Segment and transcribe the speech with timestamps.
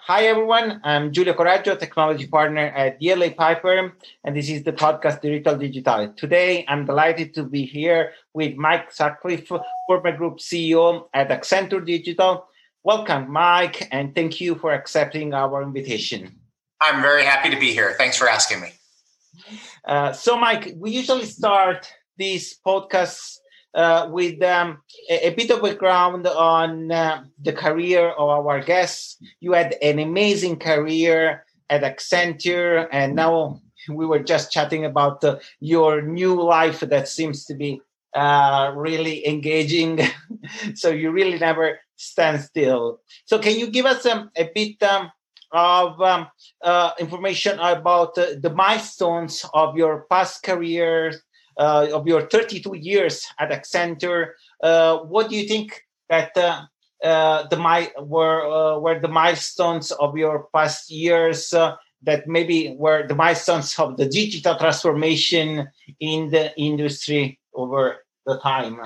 [0.00, 0.80] Hi, everyone.
[0.84, 3.92] I'm Giulio Coraggio, technology partner at DLA Piper,
[4.24, 6.12] and this is the podcast Digital Digital.
[6.14, 9.46] Today, I'm delighted to be here with Mike Sutcliffe,
[9.86, 12.46] former group CEO at Accenture Digital.
[12.82, 16.36] Welcome, Mike, and thank you for accepting our invitation.
[16.80, 17.94] I'm very happy to be here.
[17.98, 18.72] Thanks for asking me.
[19.84, 23.38] Uh, so, Mike, we usually start these podcasts
[23.74, 24.78] uh, with um,
[25.08, 29.16] a, a, bit of background on uh, the career of our guests.
[29.40, 35.38] You had an amazing career at Accenture, and now we were just chatting about uh,
[35.60, 37.80] your new life that seems to be
[38.14, 40.00] uh, really engaging.
[40.74, 43.00] so you really never stand still.
[43.24, 45.10] So can you give us um, a bit um,
[45.52, 46.26] of um,
[46.62, 51.12] uh, information about uh, the milestones of your past career
[51.58, 56.62] uh, of your 32 years at Accenture, uh, what do you think that uh,
[57.04, 62.74] uh the mi- were uh, were the milestones of your past years uh, that maybe
[62.78, 65.68] were the milestones of the digital transformation
[66.00, 68.80] in the industry over the time?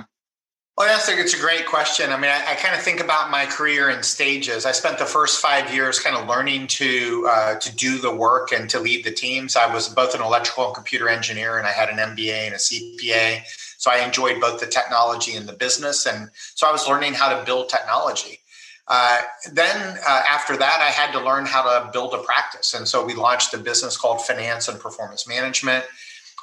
[0.77, 2.13] Well, I think it's a great question.
[2.13, 4.67] I mean, I, I, kind of think about my career in stages.
[4.67, 8.53] I spent the first five years kind of learning to uh, to do the work
[8.53, 9.57] and to lead the teams.
[9.57, 12.59] I was both an electrical and computer engineer, and I had an MBA and a
[12.59, 13.41] CPA.
[13.79, 17.35] So I enjoyed both the technology and the business, and so I was learning how
[17.35, 18.41] to build technology.
[18.87, 22.87] Uh, then uh, after that, I had to learn how to build a practice, and
[22.87, 25.87] so we launched a business called Finance and Performance Management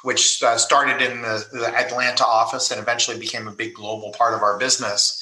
[0.04, 4.34] which uh, started in the, the, Atlanta office and eventually became a big global part
[4.34, 5.20] of our business.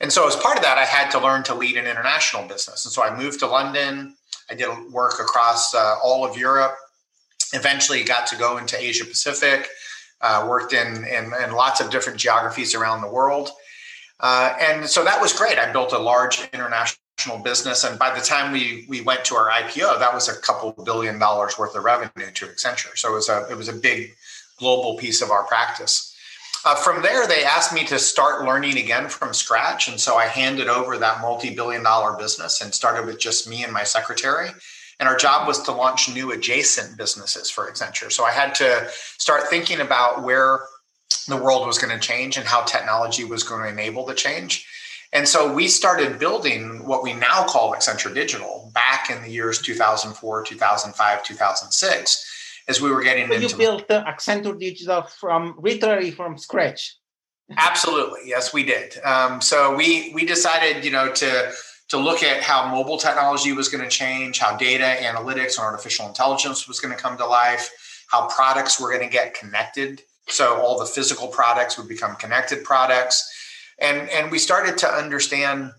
[0.00, 2.84] And so, as part of that, I had to learn to lead an international business.
[2.86, 4.14] And so, I moved to London.
[4.48, 6.76] I did work across uh, all of Europe.
[7.52, 9.68] Eventually, got to go into Asia Pacific.
[10.20, 13.50] Uh, worked in, in, in lots of different geographies around the world.
[14.20, 15.58] Uh, and so that was great.
[15.58, 17.01] I built a large international
[17.42, 17.84] business.
[17.84, 21.18] And by the time we we went to our IPO, that was a couple billion
[21.18, 22.96] dollars worth of revenue to Accenture.
[22.96, 24.14] So it was a it was a big
[24.58, 26.08] global piece of our practice.
[26.64, 30.26] Uh, from there, they asked me to start learning again from scratch, and so I
[30.26, 34.50] handed over that multi-billion-dollar business and started with just me and my secretary.
[35.00, 38.12] And our job was to launch new adjacent businesses for Accenture.
[38.12, 40.60] So I had to start thinking about where
[41.26, 44.64] the world was going to change and how technology was going to enable the change.
[45.12, 49.60] And so we started building what we now call Accenture Digital back in the years
[49.60, 53.48] 2004, 2005, 2006, as we were getting so into.
[53.48, 56.96] You built uh, Accenture Digital from literally from scratch.
[57.58, 58.98] Absolutely, yes, we did.
[59.04, 61.52] Um, so we we decided, you know, to
[61.88, 66.06] to look at how mobile technology was going to change, how data analytics and artificial
[66.06, 67.70] intelligence was going to come to life,
[68.10, 70.00] how products were going to get connected.
[70.28, 73.30] So all the physical products would become connected products
[73.78, 75.72] and and we started to understand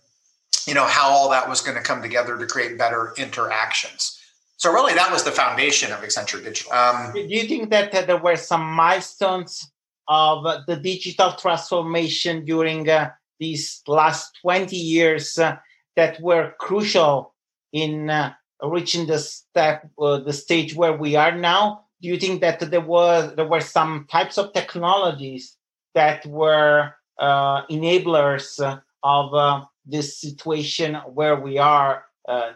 [0.67, 4.19] you know how all that was going to come together to create better interactions.
[4.57, 6.71] So really that was the foundation of accenture digital.
[6.73, 9.69] Um, do you think that there were some milestones
[10.07, 15.57] of the digital transformation during uh, these last 20 years uh,
[15.95, 17.33] that were crucial
[17.71, 21.85] in uh, reaching the step uh, the stage where we are now?
[22.01, 25.57] Do you think that there was there were some types of technologies
[25.93, 28.59] that were uh, enablers
[29.03, 32.51] of uh, this situation where we are uh,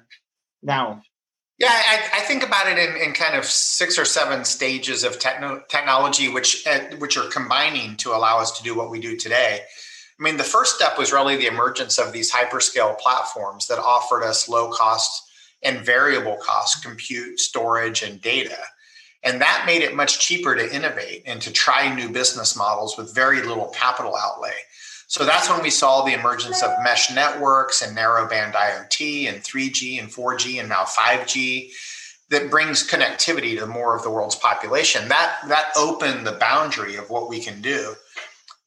[0.64, 1.02] now?
[1.60, 5.18] Yeah, I, I, think about it in, in, kind of six or seven stages of
[5.18, 9.18] techno- technology, which uh, which are combining to allow us to do what we do
[9.18, 9.62] today.
[10.20, 14.24] I mean, the first step was really the emergence of these hyperscale platforms that offered
[14.24, 15.24] us low cost
[15.64, 18.58] and variable cost compute, storage, and data.
[19.24, 23.14] And that made it much cheaper to innovate and to try new business models with
[23.14, 24.54] very little capital outlay.
[25.08, 30.00] So that's when we saw the emergence of mesh networks and narrowband IoT and 3G
[30.00, 31.72] and 4G and now 5G
[32.30, 35.08] that brings connectivity to more of the world's population.
[35.08, 37.96] That that opened the boundary of what we can do.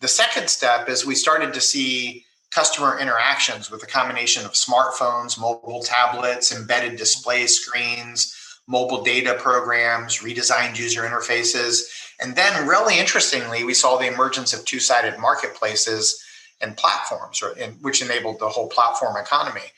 [0.01, 5.39] The second step is we started to see customer interactions with a combination of smartphones,
[5.39, 8.35] mobile tablets, embedded display screens,
[8.71, 11.83] mobile data programs, redesigned user interfaces.
[12.21, 16.23] And then, really interestingly, we saw the emergence of two sided marketplaces
[16.61, 17.43] and platforms,
[17.81, 19.73] which enabled the whole platform economy.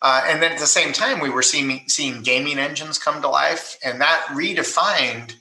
[0.00, 3.28] Uh, and then at the same time, we were seeing, seeing gaming engines come to
[3.28, 5.34] life, and that redefined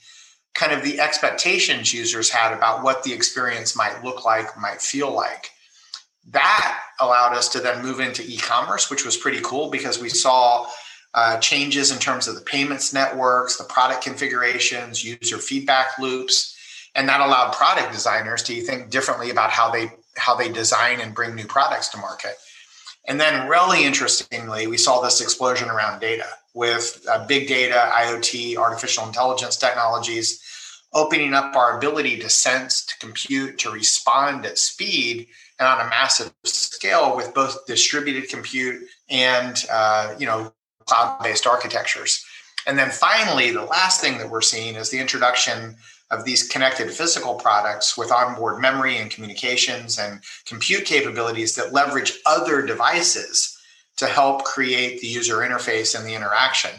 [0.53, 5.13] kind of the expectations users had about what the experience might look like, might feel
[5.13, 5.51] like.
[6.31, 10.09] That allowed us to then move into e commerce, which was pretty cool because we
[10.09, 10.67] saw
[11.13, 16.55] uh, changes in terms of the payments networks, the product configurations, user feedback loops,
[16.95, 21.15] and that allowed product designers to think differently about how they how they design and
[21.15, 22.35] bring new products to market.
[23.07, 28.57] And then, really interestingly, we saw this explosion around data with uh, big data, IoT,
[28.57, 30.41] artificial intelligence technologies,
[30.93, 35.27] opening up our ability to sense, to compute, to respond at speed
[35.59, 40.51] and on a massive scale with both distributed compute and uh, you know
[40.89, 42.25] cloud-based architectures.
[42.67, 45.75] And then finally, the last thing that we're seeing is the introduction
[46.11, 52.13] of these connected physical products with onboard memory and communications and compute capabilities that leverage
[52.25, 53.57] other devices
[53.97, 56.71] to help create the user interface and the interaction.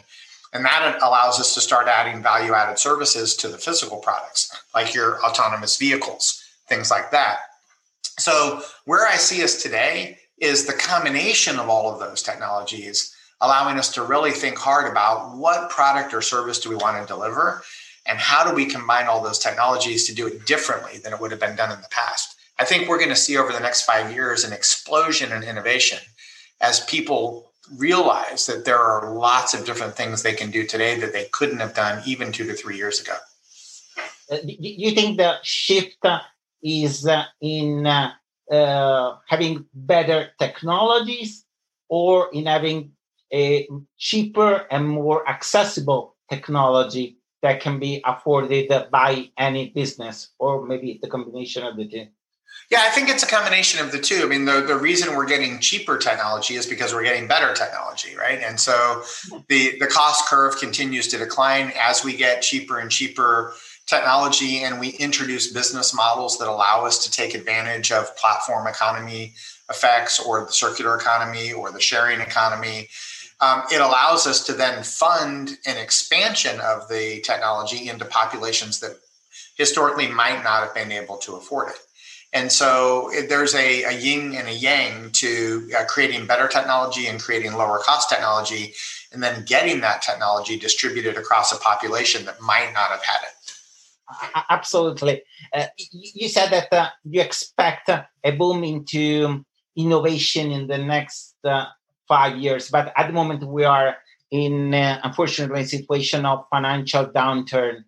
[0.53, 4.95] And that allows us to start adding value added services to the physical products, like
[4.95, 7.39] your autonomous vehicles, things like that.
[8.19, 13.78] So, where I see us today is the combination of all of those technologies allowing
[13.78, 17.62] us to really think hard about what product or service do we want to deliver
[18.06, 21.31] and how do we combine all those technologies to do it differently than it would
[21.31, 22.37] have been done in the past.
[22.58, 25.98] I think we're going to see over the next five years an explosion in innovation
[26.60, 31.12] as people realize that there are lots of different things they can do today that
[31.12, 33.14] they couldn't have done even two to three years ago.
[34.31, 36.04] Uh, do you think the shift
[36.62, 38.12] is uh, in uh,
[38.50, 41.44] uh, having better technologies
[41.88, 42.92] or in having
[43.32, 43.69] a
[43.99, 51.09] cheaper and more accessible technology that can be afforded by any business, or maybe the
[51.09, 52.06] combination of the two?
[52.71, 54.23] Yeah, I think it's a combination of the two.
[54.23, 58.15] I mean, the, the reason we're getting cheaper technology is because we're getting better technology,
[58.17, 58.41] right?
[58.41, 59.38] And so hmm.
[59.49, 63.55] the, the cost curve continues to decline as we get cheaper and cheaper
[63.87, 69.35] technology and we introduce business models that allow us to take advantage of platform economy
[69.69, 72.88] effects or the circular economy or the sharing economy
[73.40, 78.96] um, it allows us to then fund an expansion of the technology into populations that
[79.56, 81.76] historically might not have been able to afford it.
[82.32, 87.20] And so there's a, a, yin and a yang to uh, creating better technology and
[87.20, 88.75] creating lower cost technology,
[89.12, 93.40] and then getting that technology distributed across a population that might not have had it.
[94.48, 95.22] Absolutely.
[95.52, 99.44] Uh, you said that uh, you expect a boom into
[99.76, 101.66] innovation in the next uh,
[102.11, 102.69] five years.
[102.69, 103.97] But at the moment, we are
[104.33, 107.85] in, uh, unfortunately, a situation of financial downturn.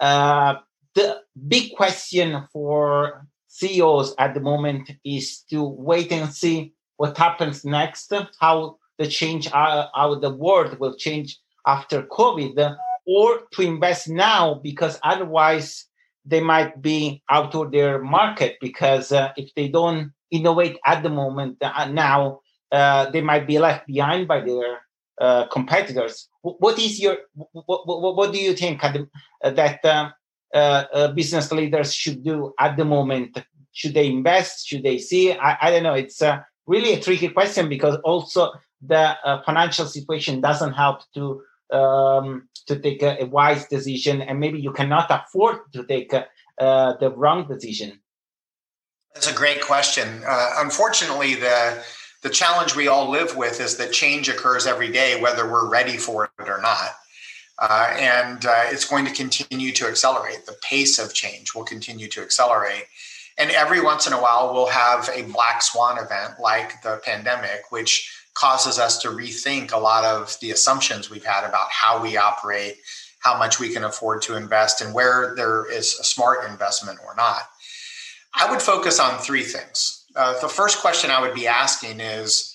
[0.00, 0.54] Uh,
[0.94, 7.64] the big question for CEOs at the moment is to wait and see what happens
[7.64, 12.76] next, how the change, uh, how the world will change after COVID,
[13.06, 15.86] or to invest now because otherwise
[16.24, 21.08] they might be out of their market because uh, if they don't innovate at the
[21.08, 24.80] moment uh, now uh, they might be left behind by their
[25.20, 26.28] uh, competitors.
[26.42, 28.92] What is your what, what, what do you think uh,
[29.42, 30.12] that um,
[30.54, 33.36] uh, uh, business leaders should do at the moment?
[33.72, 34.66] Should they invest?
[34.66, 35.32] Should they see?
[35.32, 35.94] I, I don't know.
[35.94, 36.22] It's
[36.66, 41.42] really a tricky question because also the financial situation doesn't help to
[41.72, 47.12] um, to take a, a, wise decision, and maybe you cannot afford to take the
[47.16, 48.00] wrong decision.
[49.14, 50.22] That's a great question.
[50.24, 51.82] unfortunately, the
[52.22, 55.96] the challenge we all live with is that change occurs every day, whether we're ready
[55.96, 56.90] for it or not.
[57.60, 60.46] Uh, and uh, it's going to continue to accelerate.
[60.46, 62.84] The pace of change will continue to accelerate.
[63.36, 67.70] And every once in a while, we'll have a black swan event like the pandemic,
[67.70, 72.16] which causes us to rethink a lot of the assumptions we've had about how we
[72.16, 72.76] operate,
[73.20, 77.14] how much we can afford to invest, and where there is a smart investment or
[77.16, 77.42] not.
[78.34, 82.54] I would focus on three things uh, the first question I would be asking is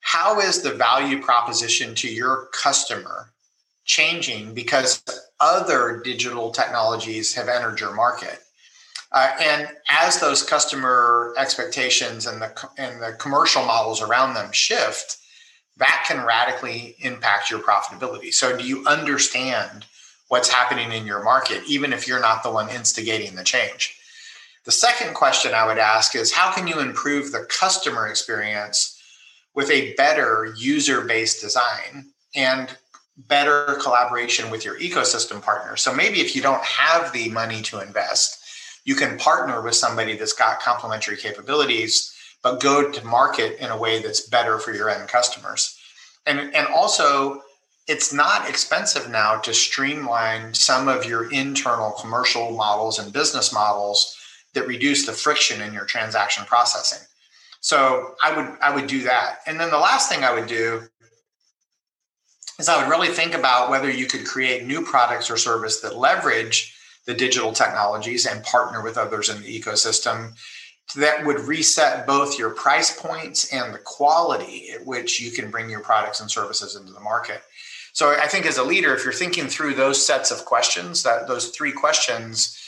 [0.00, 3.30] how is the value proposition to your customer
[3.84, 5.04] changing because
[5.38, 8.38] other digital technologies have entered your market?
[9.12, 15.18] Uh, and as those customer expectations and the and the commercial models around them shift,
[15.76, 18.32] that can radically impact your profitability.
[18.32, 19.84] So, do you understand
[20.28, 24.00] what's happening in your market, even if you're not the one instigating the change?
[24.64, 28.98] The second question I would ask is how can you improve the customer experience
[29.54, 32.74] with a better user based design and
[33.16, 35.76] better collaboration with your ecosystem partner?
[35.76, 38.42] So maybe if you don't have the money to invest,
[38.86, 43.76] you can partner with somebody that's got complementary capabilities, but go to market in a
[43.76, 45.78] way that's better for your end customers.
[46.26, 47.42] And, and also,
[47.86, 54.18] it's not expensive now to streamline some of your internal commercial models and business models
[54.54, 57.06] that reduce the friction in your transaction processing.
[57.60, 59.38] So I would I would do that.
[59.46, 60.82] And then the last thing I would do
[62.58, 65.96] is I would really think about whether you could create new products or service that
[65.96, 70.32] leverage the digital technologies and partner with others in the ecosystem
[70.96, 75.68] that would reset both your price points and the quality at which you can bring
[75.68, 77.42] your products and services into the market.
[77.92, 81.26] So I think as a leader, if you're thinking through those sets of questions, that
[81.26, 82.58] those three questions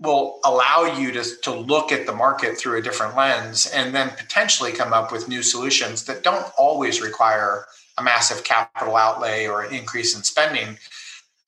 [0.00, 4.10] will allow you to, to look at the market through a different lens and then
[4.10, 7.64] potentially come up with new solutions that don't always require
[7.98, 10.76] a massive capital outlay or an increase in spending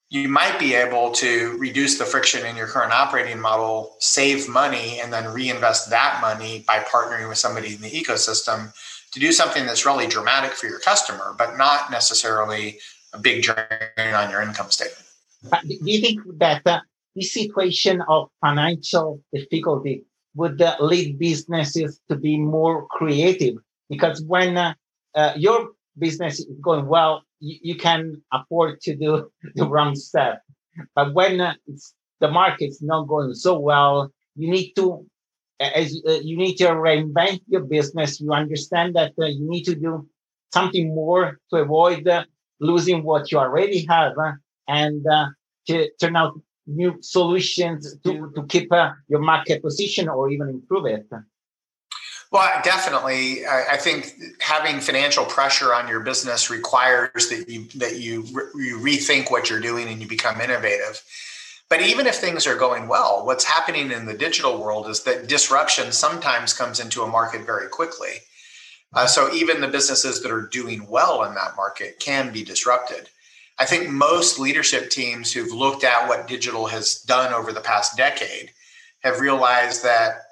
[0.08, 5.00] you might be able to reduce the friction in your current operating model, save money,
[5.00, 8.72] and then reinvest that money by partnering with somebody in the ecosystem
[9.12, 12.78] to do something that's really dramatic for your customer, but not necessarily
[13.12, 15.06] a big drain on your income statement.
[15.66, 16.80] do you think that uh,
[17.16, 20.04] this situation of financial difficulty
[20.34, 23.56] would uh, lead businesses to be more creative?
[23.88, 24.74] Because when uh,
[25.14, 30.42] uh your business is going well, you, you can afford to do the wrong step.
[30.94, 31.54] But when uh,
[32.20, 35.06] the market's not going so well, you need to
[35.58, 38.20] as uh, you need to reinvent your business.
[38.20, 40.06] You understand that uh, you need to do
[40.52, 42.06] something more to avoid
[42.60, 44.12] losing what you already have
[44.68, 45.04] and
[45.66, 46.34] to turn out
[46.66, 48.70] new solutions to, to keep
[49.08, 51.06] your market position or even improve it.
[52.32, 53.46] Well, definitely.
[53.46, 58.24] I, think having financial pressure on your business requires that you that you
[58.56, 61.02] you rethink what you're doing and you become innovative.
[61.68, 65.28] But even if things are going well, what's happening in the digital world is that
[65.28, 68.18] disruption sometimes comes into a market very quickly.
[68.92, 73.08] Uh, so even the businesses that are doing well in that market can be disrupted.
[73.58, 77.96] I think most leadership teams who've looked at what digital has done over the past
[77.96, 78.50] decade
[79.00, 80.22] have realized that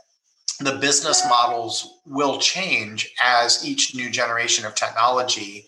[0.60, 5.66] the business models will change as each new generation of technology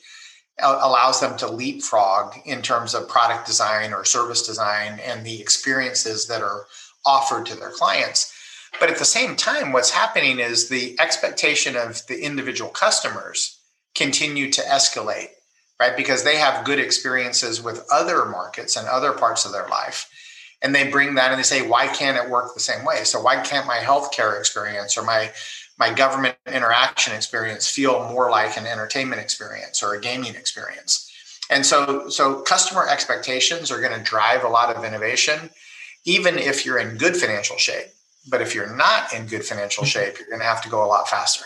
[0.62, 5.40] uh, allows them to leapfrog in terms of product design or service design and the
[5.40, 6.66] experiences that are
[7.04, 8.32] offered to their clients.
[8.78, 13.58] But at the same time, what's happening is the expectation of the individual customers
[13.94, 15.28] continue to escalate,
[15.78, 15.96] right?
[15.96, 20.08] Because they have good experiences with other markets and other parts of their life.
[20.62, 23.04] And they bring that and they say why can't it work the same way?
[23.04, 25.32] So why can't my healthcare experience or my
[25.78, 31.12] my government interaction experience feel more like an entertainment experience or a gaming experience?
[31.50, 35.50] And so so customer expectations are going to drive a lot of innovation
[36.06, 37.88] even if you're in good financial shape.
[38.28, 39.90] But if you're not in good financial mm-hmm.
[39.90, 41.44] shape you're going to have to go a lot faster.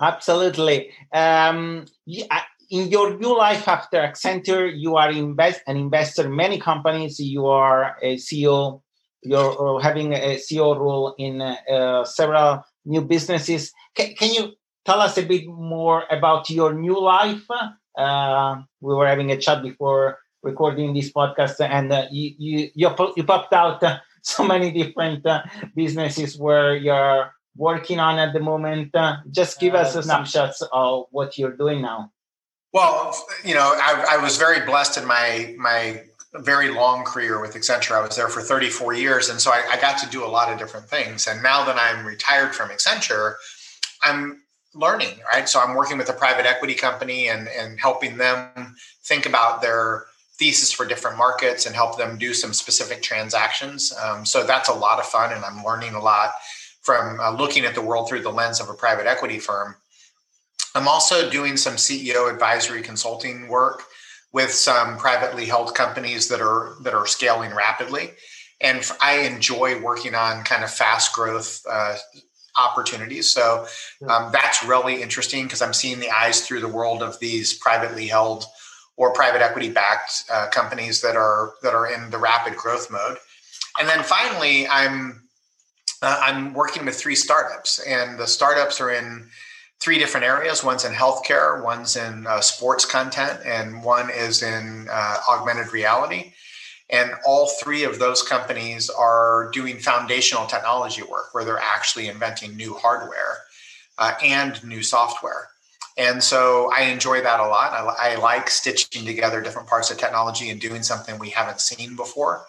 [0.00, 0.92] Absolutely.
[1.12, 6.58] Um, yeah, in your new life after Accenture, you are invest an investor in many
[6.58, 7.18] companies.
[7.18, 8.80] You are a CEO.
[9.22, 13.72] You're uh, having a CEO role in uh, several new businesses.
[13.94, 14.52] Can, can you
[14.86, 17.44] tell us a bit more about your new life?
[17.98, 23.12] Uh, we were having a chat before recording this podcast, and uh, you, you you
[23.16, 25.42] you popped out uh, so many different uh,
[25.74, 28.94] businesses where you're working on at the moment.
[29.32, 32.10] just give us a snapshot of what you're doing now.
[32.72, 36.02] Well, you know, I, I, was very blessed in my my
[36.34, 37.96] very long career with Accenture.
[37.96, 40.52] I was there for 34 years, and so I, I got to do a lot
[40.52, 41.26] of different things.
[41.26, 43.34] And now that I'm retired from Accenture,
[44.04, 45.18] I'm learning.
[45.32, 49.62] Right, so I'm working with a private equity company and and helping them think about
[49.62, 50.04] their
[50.38, 53.92] thesis for different markets and help them do some specific transactions.
[54.02, 56.30] Um, so that's a lot of fun, and I'm learning a lot
[56.82, 59.74] from uh, looking at the world through the lens of a private equity firm.
[60.74, 63.84] I'm also doing some CEO advisory consulting work
[64.32, 68.10] with some privately held companies that are that are scaling rapidly,
[68.60, 71.96] and I enjoy working on kind of fast growth uh,
[72.58, 73.30] opportunities.
[73.32, 73.66] So
[74.08, 78.06] um, that's really interesting because I'm seeing the eyes through the world of these privately
[78.06, 78.44] held
[78.96, 83.18] or private equity backed uh, companies that are that are in the rapid growth mode.
[83.78, 85.22] And then finally, I'm
[86.02, 89.28] uh, I'm working with three startups, and the startups are in
[89.80, 90.62] three different areas.
[90.62, 96.32] One's in healthcare, one's in uh, sports content, and one is in uh, augmented reality.
[96.90, 102.56] And all three of those companies are doing foundational technology work where they're actually inventing
[102.56, 103.38] new hardware
[103.96, 105.48] uh, and new software.
[105.96, 107.72] And so I enjoy that a lot.
[107.72, 111.94] I, I, like stitching together different parts of technology and doing something we haven't seen
[111.94, 112.44] before.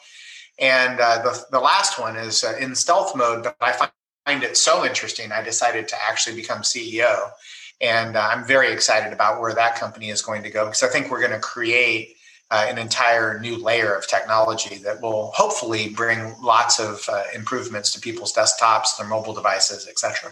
[0.58, 3.92] And uh, the, the last one is uh, in stealth mode, but I find
[4.26, 7.30] find it so interesting, I decided to actually become CEO.
[7.80, 10.88] And uh, I'm very excited about where that company is going to go because I
[10.88, 12.16] think we're going to create
[12.52, 17.92] uh, an entire new layer of technology that will hopefully bring lots of uh, improvements
[17.94, 20.32] to people's desktops, their mobile devices, etc.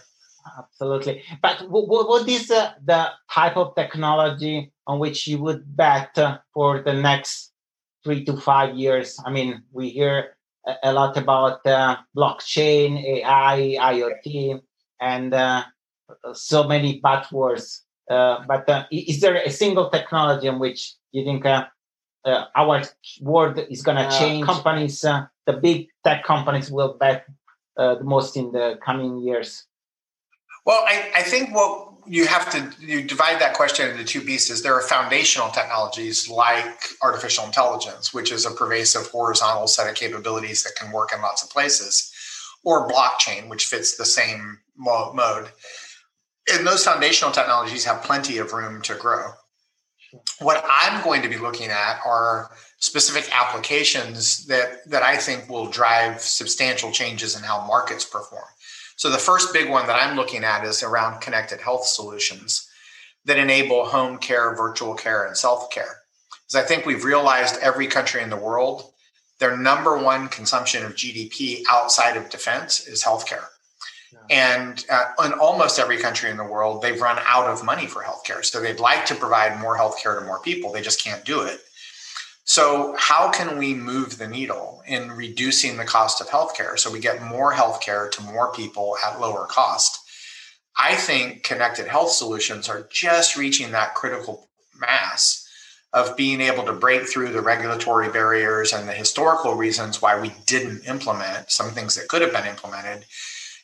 [0.57, 1.23] Absolutely.
[1.41, 6.39] But what, what is uh, the type of technology on which you would bet uh,
[6.53, 7.51] for the next
[8.03, 9.17] three to five years?
[9.25, 10.35] I mean, we hear
[10.83, 14.61] a lot about uh, blockchain, AI, IoT.
[14.99, 15.63] and uh,
[16.33, 17.81] so many buzzwords.
[18.09, 21.65] Uh, but uh, is there a single technology in which you think uh,
[22.25, 22.83] uh, our
[23.21, 24.45] world is going to change?
[24.45, 27.25] Companies, the big tech companies, will bet
[27.77, 29.65] the most in the coming years.
[30.65, 34.63] Well, I, I think what you have to you divide that question into two pieces.
[34.63, 40.63] There are foundational technologies like artificial intelligence, which is a pervasive horizontal set of capabilities
[40.63, 42.11] that can work in lots of places,
[42.63, 45.49] or blockchain, which fits the same mode.
[46.51, 49.31] And those foundational technologies have plenty of room to grow.
[50.39, 52.49] What I'm going to be looking at are
[52.79, 58.45] specific applications that that I think will drive substantial changes in how markets perform.
[58.99, 62.67] So the first big one that I'm looking at is around connected health solutions
[63.23, 65.99] that enable home care, virtual care, and self care.
[66.45, 68.91] Because I think we've realized every country in the world,
[69.39, 73.45] their number one consumption of GDP outside of defense is healthcare.
[74.11, 74.19] Yeah.
[74.65, 78.03] And uh, in almost every country in the world, they've run out of money for
[78.03, 78.43] healthcare.
[78.43, 80.73] So they'd like to provide more healthcare to more people.
[80.73, 81.61] They just can't do it.
[82.49, 86.99] So, how can we move the needle in reducing the cost of healthcare so we
[86.99, 89.99] get more healthcare to more people at lower cost?
[90.75, 95.47] I think connected health solutions are just reaching that critical mass
[95.93, 100.33] of being able to break through the regulatory barriers and the historical reasons why we
[100.47, 103.05] didn't implement some things that could have been implemented.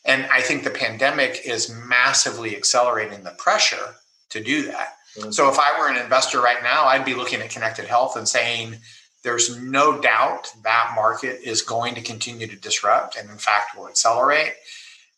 [0.05, 3.95] And I think the pandemic is massively accelerating the pressure
[4.29, 4.89] to do that.
[5.31, 8.27] So if I were an investor right now, I'd be looking at connected health and
[8.27, 8.75] saying
[9.23, 13.87] there's no doubt that market is going to continue to disrupt and in fact will
[13.87, 14.53] accelerate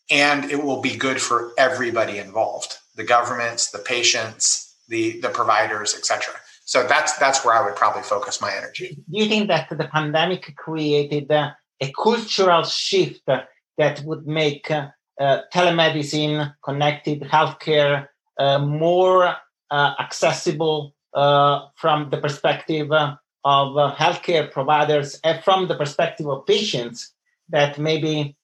[0.10, 5.94] and it will be good for everybody involved the governments the patients the the providers
[5.94, 6.34] etc
[6.68, 8.90] so that's that's where i would probably focus my energy.
[9.10, 14.88] Do you think that the pandemic created uh, a cultural shift that would make uh,
[15.18, 19.34] uh, telemedicine connected healthcare uh, more
[19.72, 27.14] accessible uh, from the perspective uh, of healthcare providers and from the perspective of patients
[27.50, 28.36] that maybe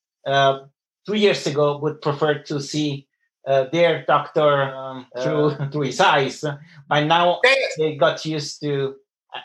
[1.05, 3.07] three years ago would prefer to see
[3.45, 6.45] uh, their doctor um, through uh, through his eyes.
[6.87, 7.41] By now,
[7.77, 8.95] they got used to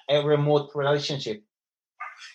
[0.09, 1.43] a remote relationship.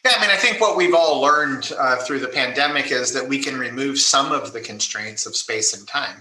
[0.05, 3.27] Yeah, I mean, I think what we've all learned uh, through the pandemic is that
[3.27, 6.17] we can remove some of the constraints of space and time.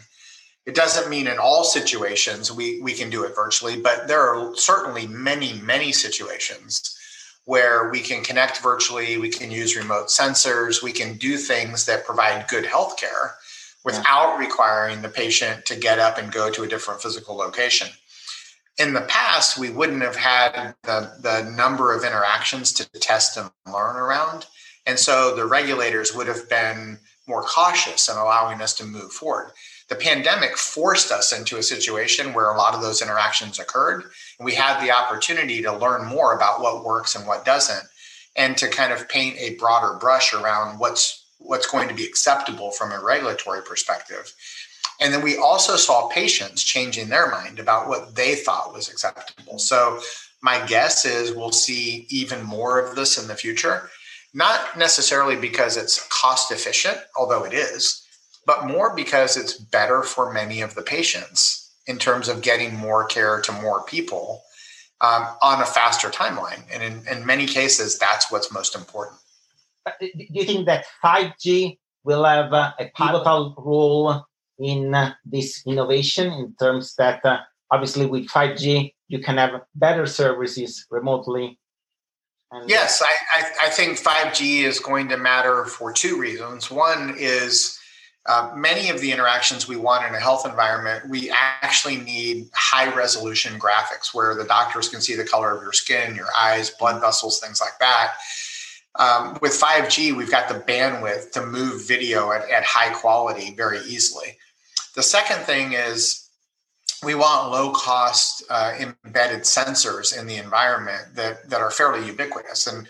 [0.64, 4.54] It doesn't mean in all situations we, we can do it virtually, but there are
[4.54, 6.96] certainly many, many situations
[7.44, 12.06] where we can connect virtually, we can use remote sensors, we can do things that
[12.06, 13.34] provide good health care
[13.84, 17.88] without requiring the patient to get up and go to a different physical location.
[18.78, 23.50] In the past, we wouldn't have had the, the number of interactions to test and
[23.66, 24.46] learn around.
[24.86, 29.50] And so the regulators would have been more cautious in allowing us to move forward
[29.92, 34.04] the pandemic forced us into a situation where a lot of those interactions occurred.
[34.38, 37.84] And we had the opportunity to learn more about what works and what doesn't,
[38.34, 42.70] and to kind of paint a broader brush around what's what's going to be acceptable
[42.70, 44.32] from a regulatory perspective.
[44.98, 49.58] And then we also saw patients changing their mind about what they thought was acceptable.
[49.58, 50.00] So
[50.40, 53.90] my guess is we'll see even more of this in the future,
[54.32, 58.01] not necessarily because it's cost efficient, although it is,
[58.46, 63.04] but more because it's better for many of the patients in terms of getting more
[63.04, 64.42] care to more people
[65.00, 66.62] um, on a faster timeline.
[66.72, 69.18] And in, in many cases, that's what's most important.
[70.00, 74.24] Do you think that 5G will have uh, a pivotal role
[74.58, 77.38] in uh, this innovation in terms that uh,
[77.70, 81.58] obviously with 5G, you can have better services remotely?
[82.52, 86.70] And yes, I, I, I think 5G is going to matter for two reasons.
[86.70, 87.78] One is
[88.26, 92.92] uh, many of the interactions we want in a health environment, we actually need high
[92.94, 97.00] resolution graphics where the doctors can see the color of your skin, your eyes, blood
[97.00, 98.14] vessels, things like that.
[98.94, 103.80] Um, with 5G, we've got the bandwidth to move video at, at high quality very
[103.80, 104.36] easily.
[104.94, 106.28] The second thing is
[107.02, 112.66] we want low cost uh, embedded sensors in the environment that, that are fairly ubiquitous.
[112.66, 112.86] And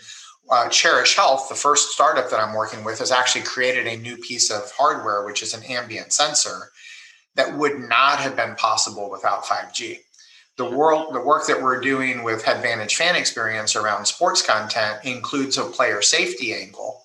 [0.51, 4.17] uh, Cherish Health, the first startup that I'm working with, has actually created a new
[4.17, 6.73] piece of hardware, which is an ambient sensor
[7.35, 9.99] that would not have been possible without 5G.
[10.59, 15.57] The world, the work that we're doing with Headvantage Fan Experience around sports content includes
[15.57, 17.03] a player safety angle,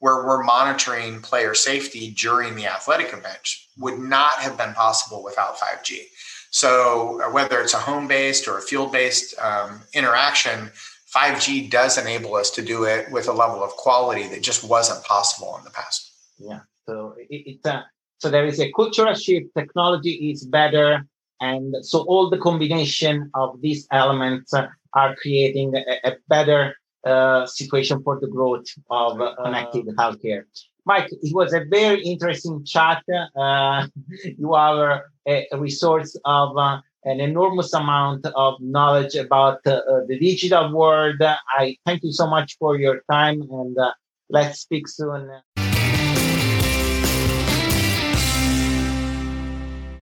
[0.00, 3.48] where we're monitoring player safety during the athletic event.
[3.78, 6.00] Would not have been possible without 5G.
[6.50, 10.70] So uh, whether it's a home-based or a field-based um, interaction,
[11.14, 15.02] 5G does enable us to do it with a level of quality that just wasn't
[15.04, 16.12] possible in the past.
[16.38, 16.60] Yeah.
[16.86, 17.82] So it, it's uh,
[18.18, 19.54] So there is a cultural shift.
[19.56, 21.06] Technology is better.
[21.40, 26.74] And so all the combination of these elements are creating a, a better
[27.06, 30.42] uh, situation for the growth of uh, connected healthcare.
[30.84, 33.02] Mike, it was a very interesting chat.
[33.36, 33.86] Uh,
[34.38, 40.18] you are a, a resource of uh, an enormous amount of knowledge about uh, the
[40.18, 41.20] digital world.
[41.22, 43.76] I thank you so much for your time and
[44.28, 45.30] let's speak soon.